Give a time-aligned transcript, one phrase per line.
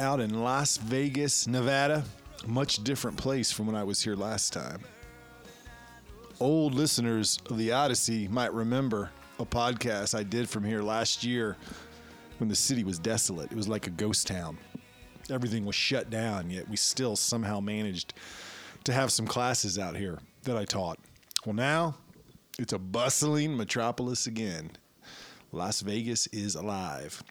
[0.00, 2.04] out in Las Vegas, Nevada.
[2.46, 4.80] Much different place from when I was here last time.
[6.40, 11.56] Old listeners of the Odyssey might remember a podcast I did from here last year
[12.38, 13.50] when the city was desolate.
[13.50, 14.58] It was like a ghost town.
[15.30, 18.14] Everything was shut down, yet we still somehow managed
[18.84, 20.98] to have some classes out here that I taught.
[21.46, 21.96] Well, now
[22.58, 24.72] it's a bustling metropolis again.
[25.52, 27.22] Las Vegas is alive.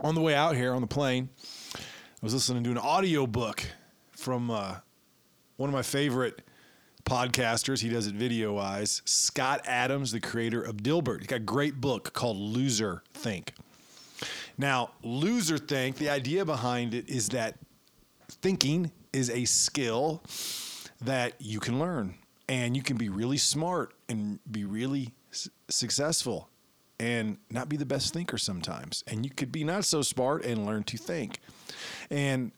[0.00, 1.30] On the way out here on the plane,
[1.74, 1.78] I
[2.20, 3.64] was listening to an audio book
[4.10, 4.76] from uh,
[5.56, 6.42] one of my favorite
[7.04, 7.80] podcasters.
[7.80, 9.00] He does it video wise.
[9.06, 11.22] Scott Adams, the creator of Dilbert.
[11.22, 13.54] He got a great book called Loser Think.
[14.58, 17.56] Now, Loserthink, the idea behind it is that
[18.28, 20.22] thinking is a skill
[21.00, 22.14] that you can learn
[22.48, 26.48] and you can be really smart and be really s- successful
[26.98, 29.04] and not be the best thinker sometimes.
[29.06, 31.40] And you could be not so smart and learn to think.
[32.10, 32.52] And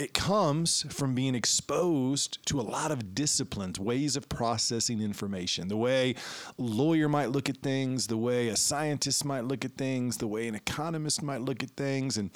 [0.00, 5.76] it comes from being exposed to a lot of disciplines, ways of processing information, the
[5.76, 6.14] way
[6.58, 10.26] a lawyer might look at things, the way a scientist might look at things, the
[10.26, 12.16] way an economist might look at things.
[12.16, 12.30] And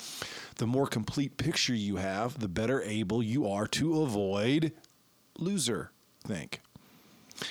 [0.56, 4.72] the more complete picture you have, the better able you are to avoid
[5.38, 5.90] loser
[6.22, 6.60] think.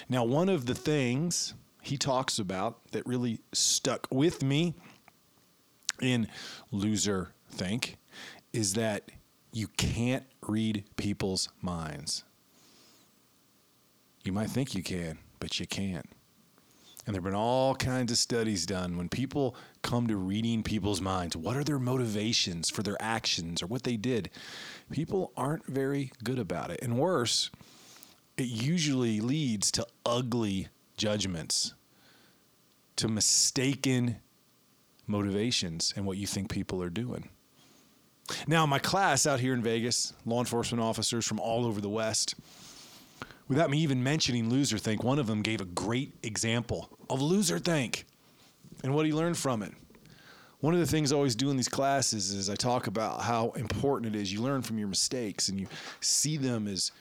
[0.07, 4.73] Now, one of the things he talks about that really stuck with me
[6.01, 6.27] in
[6.71, 7.97] loser think
[8.53, 9.11] is that
[9.51, 12.23] you can't read people's minds.
[14.23, 16.09] You might think you can, but you can't.
[17.05, 21.01] And there have been all kinds of studies done when people come to reading people's
[21.01, 21.35] minds.
[21.35, 24.29] What are their motivations for their actions or what they did?
[24.89, 26.79] People aren't very good about it.
[26.81, 27.51] And worse,
[28.37, 31.73] it usually leads to ugly judgments,
[32.95, 34.17] to mistaken
[35.07, 37.29] motivations and what you think people are doing.
[38.47, 42.35] Now, my class out here in Vegas, law enforcement officers from all over the West,
[43.47, 47.59] without me even mentioning loser think, one of them gave a great example of loser
[47.59, 48.05] think
[48.83, 49.73] and what he learned from it.
[50.61, 53.51] One of the things I always do in these classes is I talk about how
[53.51, 55.67] important it is you learn from your mistakes and you
[55.99, 56.93] see them as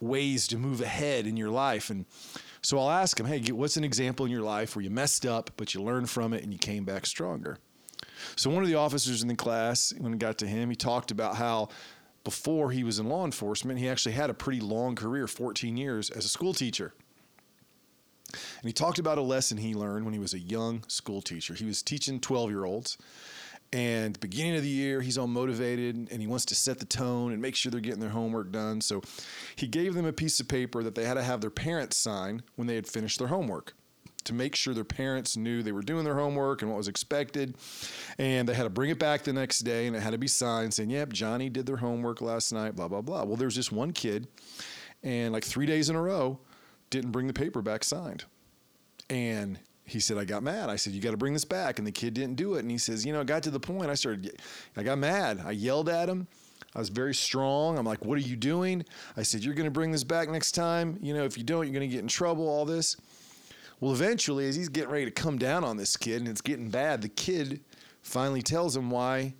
[0.00, 1.90] ways to move ahead in your life.
[1.90, 2.06] And
[2.62, 5.50] so I'll ask him, hey, what's an example in your life where you messed up,
[5.56, 7.58] but you learned from it and you came back stronger?
[8.36, 11.10] So one of the officers in the class, when it got to him, he talked
[11.10, 11.68] about how
[12.24, 16.10] before he was in law enforcement, he actually had a pretty long career, 14 years
[16.10, 16.92] as a school teacher.
[18.32, 21.54] And he talked about a lesson he learned when he was a young school teacher.
[21.54, 22.98] He was teaching 12 year olds.
[23.72, 27.32] And beginning of the year, he's all motivated and he wants to set the tone
[27.32, 28.80] and make sure they're getting their homework done.
[28.80, 29.02] So
[29.56, 32.42] he gave them a piece of paper that they had to have their parents sign
[32.56, 33.74] when they had finished their homework
[34.24, 37.56] to make sure their parents knew they were doing their homework and what was expected.
[38.18, 40.28] And they had to bring it back the next day and it had to be
[40.28, 43.24] signed saying, yep, Johnny did their homework last night, blah, blah, blah.
[43.24, 44.28] Well, there was just one kid
[45.02, 46.38] and like three days in a row
[46.90, 48.24] didn't bring the paper back signed.
[49.10, 49.58] And
[49.88, 50.68] he said, I got mad.
[50.68, 51.78] I said, You got to bring this back.
[51.78, 52.60] And the kid didn't do it.
[52.60, 54.40] And he says, You know, it got to the point I started,
[54.76, 55.42] I got mad.
[55.44, 56.28] I yelled at him.
[56.74, 57.78] I was very strong.
[57.78, 58.84] I'm like, What are you doing?
[59.16, 60.98] I said, You're going to bring this back next time.
[61.00, 62.96] You know, if you don't, you're going to get in trouble, all this.
[63.80, 66.68] Well, eventually, as he's getting ready to come down on this kid and it's getting
[66.68, 67.60] bad, the kid
[68.02, 69.34] finally tells him why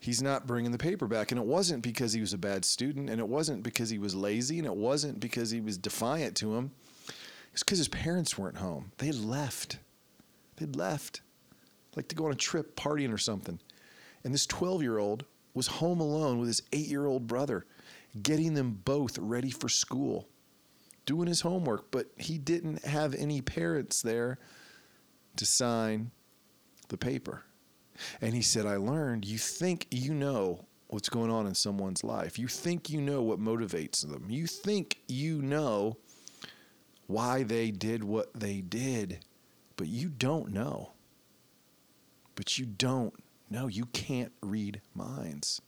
[0.00, 1.30] he's not bringing the paper back.
[1.30, 4.16] And it wasn't because he was a bad student, and it wasn't because he was
[4.16, 6.72] lazy, and it wasn't because he was defiant to him.
[7.54, 8.90] It's because his parents weren't home.
[8.98, 9.78] They left.
[10.56, 11.20] They'd left,
[11.94, 13.60] like to go on a trip, partying or something.
[14.24, 15.24] And this 12 year old
[15.54, 17.64] was home alone with his eight year old brother,
[18.20, 20.28] getting them both ready for school,
[21.06, 21.92] doing his homework.
[21.92, 24.38] But he didn't have any parents there
[25.36, 26.10] to sign
[26.88, 27.44] the paper.
[28.20, 32.36] And he said, I learned you think you know what's going on in someone's life.
[32.36, 34.26] You think you know what motivates them.
[34.28, 35.98] You think you know
[37.06, 39.24] why they did what they did,
[39.76, 40.92] but you don't know.
[42.34, 43.14] But you don't
[43.50, 43.66] know.
[43.66, 45.60] You can't read minds.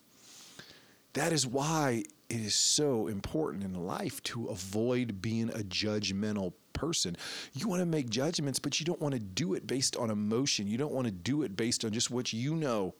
[1.12, 7.16] That is why it is so important in life to avoid being a judgmental person.
[7.54, 10.66] You want to make judgments, but you don't want to do it based on emotion.
[10.66, 12.94] You don't want to do it based on just what you know.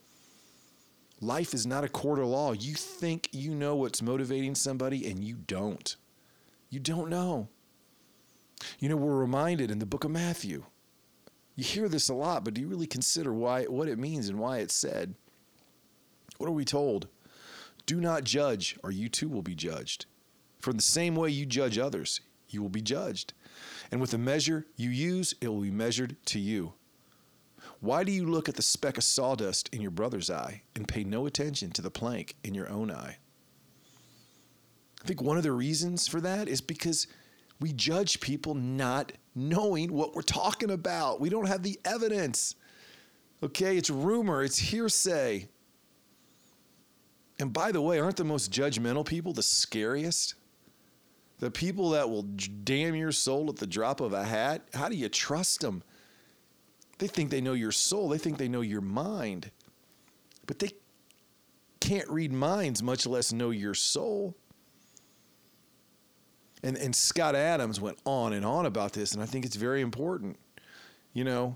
[1.21, 2.53] Life is not a court of law.
[2.53, 5.97] You think you know what's motivating somebody, and you don't.
[6.71, 7.49] You don't know.
[8.79, 10.65] You know, we're reminded in the book of Matthew.
[11.55, 14.39] You hear this a lot, but do you really consider why what it means and
[14.39, 15.15] why it's said?
[16.39, 17.09] What are we told?
[17.87, 20.07] Do not judge, or you too will be judged.
[20.59, 23.33] For in the same way you judge others, you will be judged.
[23.91, 26.75] And with the measure you use, it will be measured to you.
[27.81, 31.05] Why do you look at the speck of sawdust in your brother's eye and pay
[31.05, 33.19] no attention to the plank in your own eye?
[35.03, 37.07] I think one of the reasons for that is because
[37.61, 41.21] we judge people not knowing what we're talking about.
[41.21, 42.55] We don't have the evidence.
[43.43, 45.49] Okay, it's rumor, it's hearsay.
[47.39, 50.35] And by the way, aren't the most judgmental people the scariest?
[51.39, 54.97] The people that will damn your soul at the drop of a hat, how do
[54.97, 55.83] you trust them?
[56.99, 59.51] They think they know your soul, they think they know your mind,
[60.47, 60.71] but they
[61.81, 64.35] can't read minds, much less know your soul.
[66.67, 69.83] And, and Scott Adams went on and on about this, and I think it's very
[69.83, 70.37] important.
[71.13, 71.55] You know,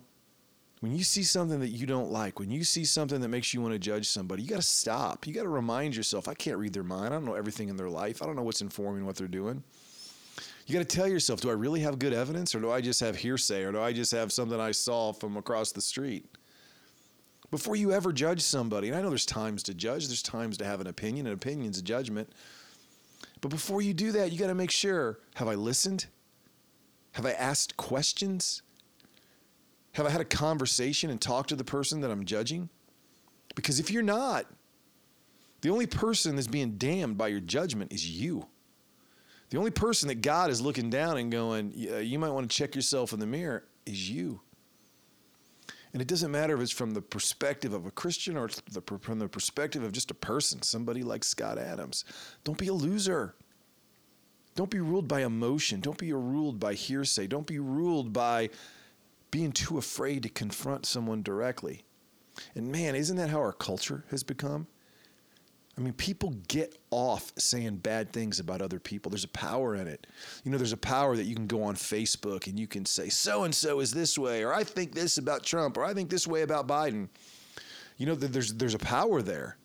[0.78, 3.60] when you see something that you don't like, when you see something that makes you
[3.60, 5.26] want to judge somebody, you got to stop.
[5.26, 7.06] You got to remind yourself, I can't read their mind.
[7.06, 8.22] I don't know everything in their life.
[8.22, 9.64] I don't know what's informing what they're doing.
[10.68, 13.00] You got to tell yourself, do I really have good evidence or do I just
[13.00, 16.24] have hearsay or do I just have something I saw from across the street?
[17.50, 20.64] Before you ever judge somebody, and I know there's times to judge, there's times to
[20.64, 22.30] have an opinion, and opinion's a judgment.
[23.40, 26.06] But before you do that, you got to make sure have I listened?
[27.12, 28.62] Have I asked questions?
[29.92, 32.68] Have I had a conversation and talked to the person that I'm judging?
[33.54, 34.46] Because if you're not,
[35.62, 38.46] the only person that's being damned by your judgment is you.
[39.50, 42.76] The only person that God is looking down and going, you might want to check
[42.76, 44.40] yourself in the mirror, is you.
[45.92, 49.28] And it doesn't matter if it's from the perspective of a Christian or from the
[49.28, 52.04] perspective of just a person, somebody like Scott Adams.
[52.44, 53.34] Don't be a loser.
[54.54, 55.80] Don't be ruled by emotion.
[55.80, 57.26] Don't be ruled by hearsay.
[57.26, 58.50] Don't be ruled by
[59.30, 61.84] being too afraid to confront someone directly.
[62.54, 64.66] And man, isn't that how our culture has become?
[65.78, 69.10] I mean, people get off saying bad things about other people.
[69.10, 70.06] There's a power in it.
[70.44, 73.08] You know, there's a power that you can go on Facebook and you can say,
[73.08, 76.10] so and so is this way, or I think this about Trump, or I think
[76.10, 77.08] this way about Biden.
[77.96, 79.56] You know, there's there's a power there.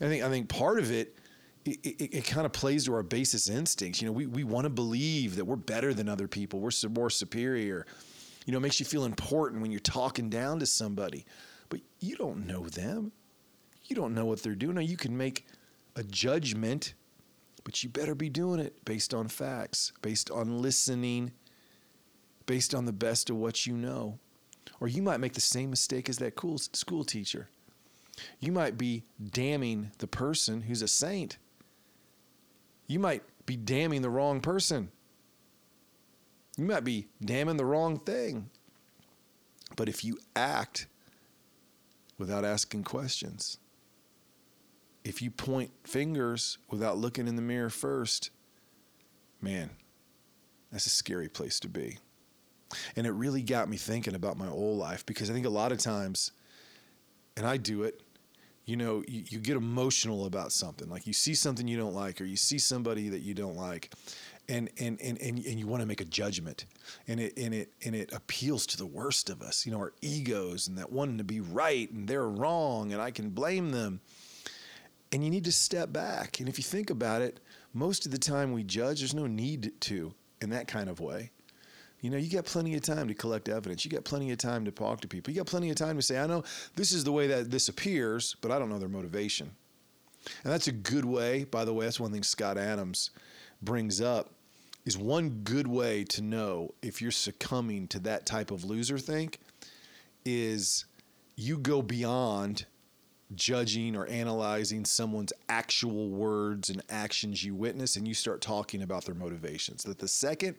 [0.00, 1.16] I think I think part of it
[1.64, 4.00] it, it, it, kind of plays to our basis instincts.
[4.00, 6.60] You know, we, we want to believe that we're better than other people.
[6.60, 7.86] We're more superior.
[8.46, 11.26] You know, it makes you feel important when you're talking down to somebody,
[11.68, 13.12] but you don't know them.
[13.88, 14.76] You don't know what they're doing.
[14.76, 15.46] Now, you can make
[15.96, 16.94] a judgment,
[17.64, 21.32] but you better be doing it based on facts, based on listening,
[22.46, 24.18] based on the best of what you know.
[24.80, 27.48] Or you might make the same mistake as that cool school teacher.
[28.40, 31.38] You might be damning the person who's a saint.
[32.86, 34.90] You might be damning the wrong person.
[36.56, 38.50] You might be damning the wrong thing.
[39.76, 40.86] But if you act
[42.18, 43.58] without asking questions,
[45.08, 48.30] if you point fingers without looking in the mirror first,
[49.40, 49.70] man,
[50.70, 51.96] that's a scary place to be.
[52.94, 55.72] And it really got me thinking about my old life because I think a lot
[55.72, 56.32] of times,
[57.38, 58.02] and I do it,
[58.66, 60.90] you know, you, you get emotional about something.
[60.90, 63.94] Like you see something you don't like, or you see somebody that you don't like,
[64.46, 66.66] and and and and, and you want to make a judgment
[67.06, 69.92] and it and it and it appeals to the worst of us you know our
[70.00, 74.00] egos and that wanting to be right and they're wrong and i can blame them
[75.12, 77.40] and you need to step back and if you think about it
[77.72, 81.30] most of the time we judge there's no need to in that kind of way
[82.00, 83.84] you know, you got plenty of time to collect evidence.
[83.84, 85.32] You got plenty of time to talk to people.
[85.32, 86.44] You got plenty of time to say, I know
[86.76, 89.50] this is the way that this appears, but I don't know their motivation.
[90.44, 93.10] And that's a good way, by the way, that's one thing Scott Adams
[93.62, 94.30] brings up
[94.84, 99.40] is one good way to know if you're succumbing to that type of loser think
[100.24, 100.84] is
[101.36, 102.66] you go beyond
[103.34, 109.04] judging or analyzing someone's actual words and actions you witness and you start talking about
[109.04, 109.82] their motivations.
[109.82, 110.56] That the second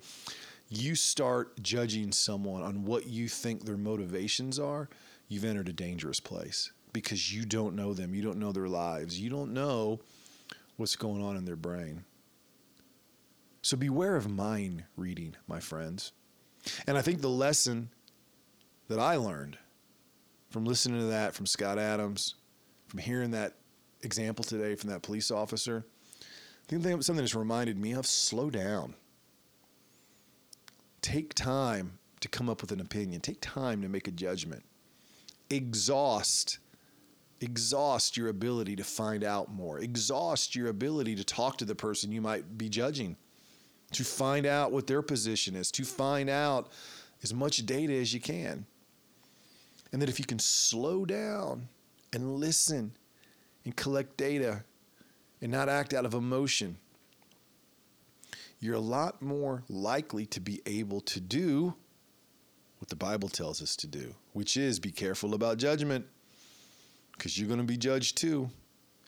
[0.69, 4.87] you start judging someone on what you think their motivations are
[5.27, 8.13] you've entered a dangerous place because you don't know them.
[8.13, 9.19] You don't know their lives.
[9.19, 9.99] You don't know
[10.77, 12.03] what's going on in their brain.
[13.61, 16.13] So beware of mind reading, my friends.
[16.87, 17.89] And I think the lesson
[18.87, 19.57] that I learned
[20.49, 22.35] from listening to that from Scott Adams,
[22.89, 23.53] from hearing that
[24.01, 25.85] example today from that police officer,
[26.71, 28.95] I think something that's reminded me of slow down.
[31.01, 34.63] Take time to come up with an opinion, take time to make a judgment.
[35.49, 36.59] Exhaust
[37.41, 42.11] exhaust your ability to find out more, exhaust your ability to talk to the person
[42.11, 43.15] you might be judging,
[43.91, 46.69] to find out what their position is, to find out
[47.23, 48.65] as much data as you can.
[49.91, 51.67] And that if you can slow down
[52.13, 52.93] and listen
[53.65, 54.63] and collect data
[55.41, 56.77] and not act out of emotion,
[58.59, 61.73] you're a lot more likely to be able to do
[62.79, 66.05] what the Bible tells us to do, which is be careful about judgment
[67.13, 68.49] because you're going to be judged too.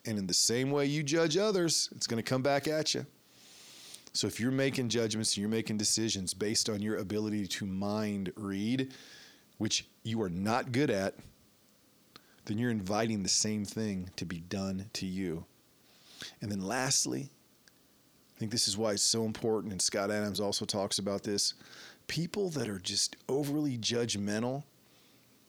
[0.04, 3.06] And in the same way you judge others, it's going to come back at you.
[4.12, 8.30] So if you're making judgments and you're making decisions based on your ability to mind
[8.36, 8.92] read,
[9.56, 11.14] which you are not good at,
[12.44, 15.44] then you're inviting the same thing to be done to you.
[16.40, 17.30] And then lastly,
[18.36, 21.54] I think this is why it's so important, and Scott Adams also talks about this.
[22.08, 24.64] People that are just overly judgmental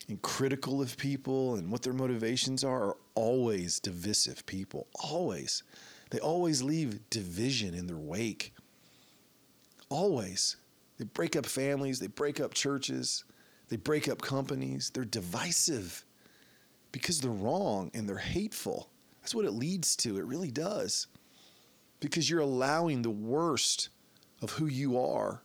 [0.07, 4.87] and critical of people and what their motivations are are always divisive people.
[5.03, 5.63] Always.
[6.11, 8.53] They always leave division in their wake.
[9.89, 10.57] Always.
[10.99, 13.23] They break up families, they break up churches,
[13.69, 14.91] they break up companies.
[14.93, 16.05] They're divisive
[16.93, 18.89] because they're wrong and they're hateful.
[19.21, 20.17] That's what it leads to.
[20.17, 21.07] It really does.
[21.99, 23.89] Because you're allowing the worst
[24.41, 25.41] of who you are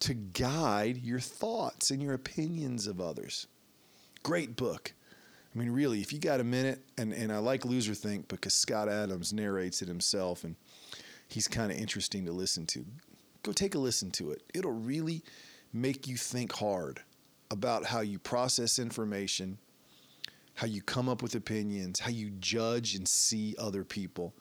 [0.00, 3.46] to guide your thoughts and your opinions of others.
[4.22, 4.92] Great book.
[5.54, 8.88] I mean, really, if you got a minute, and, and I like Loserthink because Scott
[8.88, 10.56] Adams narrates it himself and
[11.28, 12.84] he's kind of interesting to listen to.
[13.42, 14.42] Go take a listen to it.
[14.52, 15.22] It'll really
[15.72, 17.00] make you think hard
[17.50, 19.58] about how you process information,
[20.54, 24.34] how you come up with opinions, how you judge and see other people.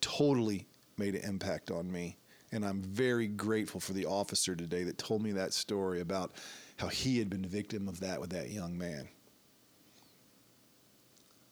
[0.00, 0.66] Totally
[0.96, 2.16] made an impact on me.
[2.52, 6.32] And I'm very grateful for the officer today that told me that story about
[6.76, 9.08] how he had been victim of that with that young man.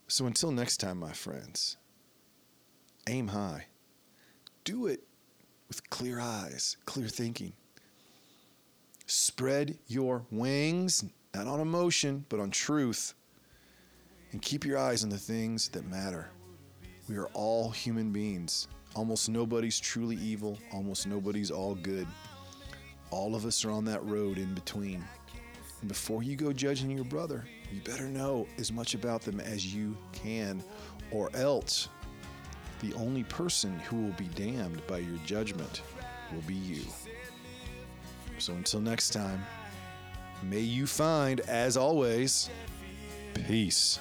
[0.07, 1.77] So until next time, my friends,
[3.09, 3.67] aim high.
[4.65, 5.03] Do it
[5.69, 7.53] with clear eyes, clear thinking.
[9.07, 13.15] Spread your wings, not on emotion, but on truth.
[14.35, 16.29] And keep your eyes on the things that matter.
[17.09, 18.67] We are all human beings.
[18.97, 22.09] Almost nobody's truly evil, almost nobody's all good.
[23.13, 25.05] All of us are on that road in between.
[25.79, 29.73] And before you go judging your brother, you better know as much about them as
[29.73, 30.65] you can,
[31.13, 31.89] or else
[32.81, 35.83] the only person who will be damned by your judgment
[36.33, 36.83] will be you.
[38.39, 39.47] So until next time,
[40.43, 42.51] may you find, as always,
[43.47, 44.01] peace.